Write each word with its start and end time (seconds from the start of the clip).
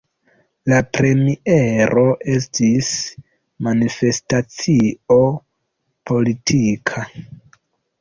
La 0.71 0.77
premiero 0.97 2.05
estis 2.37 2.91
manifestacio 3.69 5.23
politika. 6.15 7.09